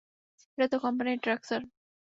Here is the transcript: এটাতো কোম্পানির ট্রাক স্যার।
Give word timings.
এটাতো 0.57 0.77
কোম্পানির 0.79 1.17
ট্রাক 1.23 1.41
স্যার। 1.45 1.61